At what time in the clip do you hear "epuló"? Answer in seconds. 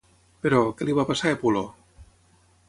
1.39-1.63